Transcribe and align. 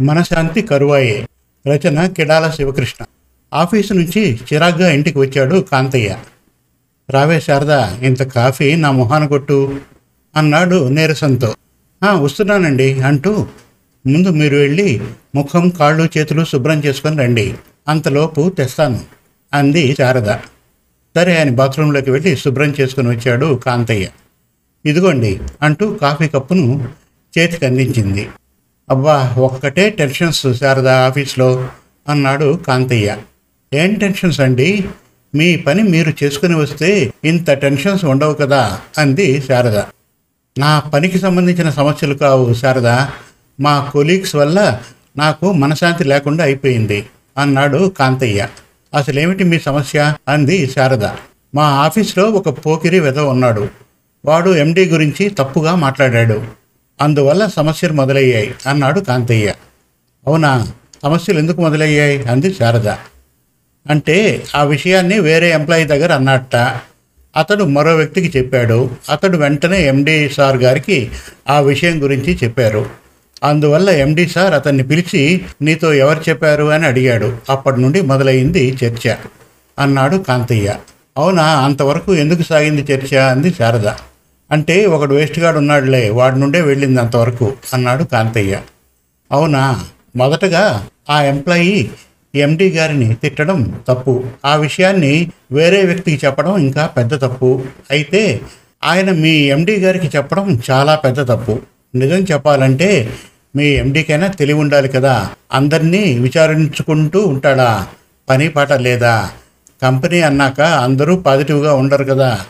మనశాంతి 0.00 0.62
కరువాయే 0.62 1.26
రచన 1.68 2.06
కిడాల 2.06 2.50
Sivakrishna. 2.50 3.04
Office 3.54 3.94
నుంచి 3.94 4.40
చిరాగ్గా 4.52 4.90
ఇంటికి 4.90 5.18
వచ్చాడు 5.18 5.60
కాంతయ్య. 5.60 6.16
రావే 7.10 7.40
శారదా 7.40 7.98
ఇంత 8.02 8.22
కాఫీ 8.22 8.76
నా 8.76 8.90
మొహాన 8.90 9.26
కొట్టు 9.26 9.80
అన్నాడు 10.36 10.88
నీరసంతో. 10.88 11.54
వస్తున్నానండి 12.12 13.00
అంటూ 13.00 13.46
ముందు 14.06 14.28
మీరు 14.28 14.56
వెళ్ళి 14.56 15.02
ముఖం 15.34 15.68
కాళ్ళు 15.68 16.08
చేతులు 16.18 16.44
శుభ్రం 16.44 16.84
చేసుకొని 16.84 17.18
రండి. 17.18 17.54
అంతలోపు 17.88 18.48
తెస్తాను 18.48 19.00
అంది 19.54 19.94
శారద. 19.94 20.30
సరే 21.16 21.38
ఆయన 21.38 21.50
బాత్రూంలోకి 21.50 22.10
వెళ్ళి 22.10 22.36
శుభ్రం 22.36 22.74
చేసుకుని 22.80 23.08
వచ్చాడు 23.08 23.60
కాంతయ్య. 23.66 24.08
ఇదిగోండి 24.86 25.40
అంటూ 25.62 25.94
కాఫీ 25.94 26.28
కప్పును 26.28 26.88
చేతికి 27.38 27.66
అందించింది. 27.66 28.28
అబ్బా 28.90 29.34
ఒక్కటే 29.38 29.90
టెన్షన్స్ 29.90 30.54
శారదా 30.54 31.06
ఆఫీస్లో 31.06 31.68
అన్నాడు 32.08 32.60
కాంతయ్య. 32.66 33.16
ఏం 33.74 33.94
టెన్షన్స్ 33.94 34.40
అండి? 34.40 34.84
మీ 35.34 35.56
పని 35.56 35.82
మీరు 35.82 36.24
చేసుకుని 36.24 36.56
వస్తే 36.56 37.12
ఇంత 37.24 37.50
టెన్షన్స్ 37.50 38.04
ఉండవు 38.04 38.34
కదా 38.34 38.80
అంది 38.98 39.42
శారద. 39.42 39.76
నా 40.58 40.78
పనికి 40.78 41.18
సంబంధించిన 41.18 41.70
సమస్యలు 41.70 42.14
కావు 42.14 42.54
శారద. 42.54 42.86
మా 43.60 43.90
కొలీగ్స్ 43.92 44.36
వల్ల 44.36 44.80
నాకు 45.16 45.52
మనశాంతి 45.52 46.04
లేకుండా 46.04 46.44
అయిపోయింది 46.44 47.06
అన్నాడు 47.38 47.92
కాంతయ్య. 47.98 48.48
అసలేమిటి 48.94 49.44
మీ 49.44 49.58
సమస్య? 49.58 50.14
అంది 50.28 50.70
శారద. 50.70 51.04
మా 51.54 51.64
ఆఫీస్లో 51.64 52.24
ఒక 52.24 52.66
పోకిరి 52.66 53.00
వెధ 53.00 53.18
ఉన్నాడు. 53.18 53.68
వాడు 54.24 54.50
ఎండీ 54.50 54.84
గురించి 54.84 55.28
తప్పుగా 55.28 55.74
మాట్లాడాడు. 55.74 56.63
అందువల్ల 57.00 57.46
సమస్యలు 57.46 57.92
మొదలయ్యాయి 57.92 58.54
అన్నాడు 58.66 59.00
కాంతయ్య. 59.00 59.54
అవునా? 60.26 60.66
సమస్యలు 61.02 61.38
ఎందుకు 61.38 61.60
మొదలయ్యాయి? 61.60 62.22
అంది 62.22 62.54
శారద. 62.54 62.88
అంటే 63.90 64.42
ఆ 64.54 64.62
విషయాన్ని 64.62 65.18
వేరే 65.20 65.52
ఎంప్లాయీ 65.52 65.84
దగ్గర 65.84 66.12
అన్నట్ట. 66.12 66.56
అతడు 67.36 67.64
మరో 67.64 67.96
వ్యక్తికి 67.96 68.38
చెప్పాడు. 68.38 68.90
అతడు 69.10 69.36
వెంటనే 69.36 69.86
ఎండి 69.86 70.28
సార్ 70.28 70.56
గారికి 70.56 71.10
ఆ 71.50 71.60
విషయం 71.60 72.02
గురించి 72.02 72.38
చెప్పారు. 72.44 72.86
అందువల్ల 73.44 73.90
ఎండి 73.90 74.28
సార్ 74.28 74.54
అతన్ని 74.54 74.82
పిలిచి 74.82 75.44
నీతో 75.62 75.94
ఎవరు 75.94 76.20
చెప్పారు 76.28 76.64
అని 76.64 76.86
అడిగాడు. 76.86 77.36
అప్పటి 77.50 77.80
నుండి 77.80 78.00
మొదలైంది 78.00 78.78
చర్చ 78.84 79.14
అన్నాడు 79.78 80.16
కాంతయ్య. 80.16 80.74
అవునా? 81.16 81.44
అంతవరకు 81.44 82.14
ఎందుకు 82.14 82.42
సాగింది 82.42 82.92
చర్చ? 82.92 83.16
అంది 83.16 83.54
శారద. 83.54 83.88
అంటే 84.54 84.86
ఒకడు 84.86 85.14
వేస్ట్గాడు 85.14 85.58
ఉన్నాడులే 85.58 86.10
వాడి 86.10 86.40
నుండే 86.40 86.60
వెళ్ళింది 86.60 87.00
అంతవరకు 87.00 87.52
అన్నాడు 87.74 88.04
కాంతయ్య. 88.04 88.60
అవునా? 89.32 89.84
మొదటగా 90.16 90.86
ఆ 91.10 91.22
ఎంప్లాయీ 91.22 91.88
ఎండి 92.34 92.68
గారిని 92.70 93.14
తిట్టడం 93.14 93.82
తప్పు. 93.88 94.24
ఆ 94.44 94.56
విషయాన్ని 94.56 95.30
వేరే 95.52 95.84
వ్యక్తికి 95.84 96.26
చెప్పడం 96.26 96.58
ఇంకా 96.58 96.86
పెద్ద 96.86 97.14
తప్పు. 97.14 97.62
అయితే 97.90 98.40
ఆయన 98.84 99.12
మీ 99.12 99.30
ఎండి 99.30 99.76
గారికి 99.76 100.06
చెప్పడం 100.06 100.62
చాలా 100.70 100.94
పెద్ద 100.94 101.28
తప్పు. 101.28 101.58
నిజం 101.94 102.24
చెప్పాలంటే 102.32 103.14
మీ 103.56 103.64
ఎండికైనా 103.64 104.26
తెలివి 104.26 104.58
ఉండాలి 104.58 104.88
కదా. 104.88 105.28
అందరినీ 105.52 106.18
విచారించుకుంటూ 106.18 107.26
ఉంటాడా? 107.26 107.86
పని 108.28 108.48
పాట 108.48 108.72
లేదా? 108.72 109.30
కంపెనీ 109.82 110.20
అన్నాక 110.20 110.60
అందరూ 110.60 111.16
పాజిటివ్గా 111.16 111.74
ఉండరు 111.74 112.04
కదా. 112.04 112.40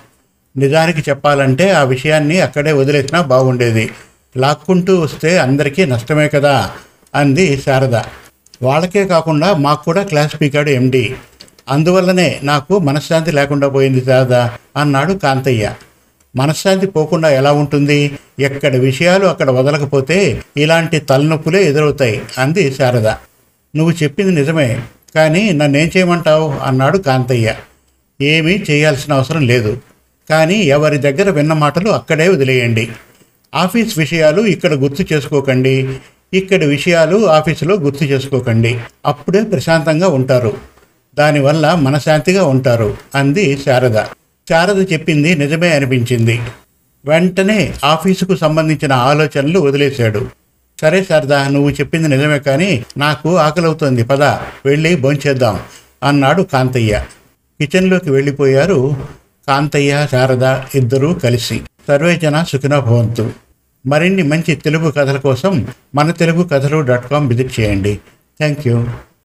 నిజానికి 0.57 1.11
చెప్పాలంటే 1.11 1.71
ఆ 1.71 1.83
విషయాన్ని 1.83 2.41
అక్కడే 2.41 2.73
వదిలేసినా 2.73 3.21
బాగుండేది. 3.23 3.91
లాక్కుంటూ 4.37 5.01
వస్తే 5.01 5.39
అందరికీ 5.39 5.85
నష్టమే 5.85 6.29
కదా 6.29 6.71
అంది 7.15 7.63
శారద. 7.67 7.95
వాళ్ళకే 8.63 9.05
కాకుండా 9.05 9.55
మాకు 9.55 9.85
కూడా 9.85 10.03
క్లాస్ 10.03 10.41
పీకాడు 10.41 10.71
ఎండి. 10.71 11.15
అందువల్లనే 11.69 12.41
నాకు 12.43 12.79
మనశ్శాంతి 12.79 13.33
లేకుండా 13.33 13.69
పోయింది 13.69 14.05
శారద 14.05 14.33
అన్నాడు 14.79 15.13
కాంతయ్య. 15.13 15.75
మనశ్శాంతి 16.37 16.87
పోకుండా 16.87 17.29
ఎలా 17.29 17.53
ఉంటుంది? 17.53 18.19
ఎక్కడ 18.41 18.77
విషయాలు 18.77 19.27
అక్కడ 19.27 19.51
వదలకపోతే 19.51 20.43
ఇలాంటి 20.57 20.99
తలనొప్పులే 20.99 21.65
ఎదురవుతాయి 21.65 22.23
అంది 22.39 22.75
శారద. 22.75 23.07
నువ్వు 23.77 23.91
చెప్పింది 23.91 24.35
నిజమే 24.35 24.83
కానీ 25.15 25.53
నన్నేం 25.53 25.91
చేయమంటావు? 25.97 26.49
అన్నాడు 26.63 26.99
కాంతయ్య. 26.99 27.55
ఏమీ 28.21 28.65
చేయాల్సిన 28.71 29.13
అవసరం 29.13 29.47
లేదు. 29.47 29.81
కానీ 30.31 30.55
ఎవరి 30.55 30.99
దగ్గర 30.99 31.31
విన్న 31.31 31.53
మాటలు 31.53 31.91
అక్కడే 31.91 32.29
వదిలేయండి. 32.29 32.89
ఆఫీస్ 33.55 33.99
విషయాలు 33.99 34.43
ఇక్కడ 34.43 34.75
గుర్తు 34.75 35.15
చేసుకోకండి. 35.15 35.99
ఇక్కడి 36.35 36.67
విషయాలు 36.67 37.27
ఆఫీసులో 37.27 37.75
గుర్తు 37.75 38.05
చేసుకోకండి. 38.05 38.81
అప్పుడే 39.07 39.43
ప్రశాంతంగా 39.43 40.09
ఉంటారు. 40.09 40.57
దానివల్ల 41.19 41.75
మనశాంతిగా 41.75 42.45
ఉంటారు 42.45 42.97
అంది 43.15 43.59
శారద. 43.65 43.99
శారద 44.51 44.93
చెప్పింది 44.93 45.35
నిజమే 45.35 45.71
అనిపించింది. 45.73 46.41
వెంటనే 47.05 47.75
ఆఫీసుకు 47.85 48.37
సంబంధించిన 48.37 48.93
ఆలోచనలు 48.93 49.61
వదిలేశాడు. 49.61 50.31
సరే 50.81 51.05
శారద 51.05 51.33
నువ్వు 51.33 51.71
చెప్పింది 51.71 52.09
నిజమే 52.09 52.39
కానీ 52.39 52.85
నాకు 52.97 53.37
ఆకలవుతోంది. 53.37 54.03
పద 54.03 54.23
వెళ్ళి 54.67 54.95
భోంచేద్దాం 54.97 55.61
అన్నాడు 56.03 56.43
కాంతయ్య. 56.43 57.05
కిచెన్లోకి 57.61 58.11
వెళ్ళిపోయారు. 58.11 58.97
కాంతయ్య 59.49 60.09
శారద 60.11 60.45
ఇద్దరూ 60.75 61.15
కలిసి 61.15 61.63
సర్వేజన 61.89 62.43
సుఖినో 62.43 62.81
భవంతు. 62.81 63.31
మరిన్ని 63.87 64.23
మంచి 64.23 64.55
తెలుగు 64.55 64.91
కథల 64.91 65.17
కోసం 65.17 65.67
మన 65.95 66.11
తెలుగు 66.11 66.45
కథలు 66.45 66.81
డాట్ 66.81 67.11
కామ్ 67.11 67.29
విజిట్ 67.29 67.61
చేయండి. 67.61 67.95
Thank 68.39 68.69
you. 68.69 68.87